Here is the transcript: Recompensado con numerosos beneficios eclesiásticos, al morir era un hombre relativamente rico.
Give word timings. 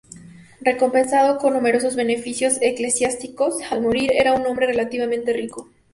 Recompensado 0.61 1.37
con 1.37 1.53
numerosos 1.53 1.95
beneficios 1.95 2.57
eclesiásticos, 2.63 3.53
al 3.71 3.83
morir 3.83 4.09
era 4.15 4.33
un 4.33 4.47
hombre 4.47 4.65
relativamente 4.65 5.31
rico. 5.31 5.69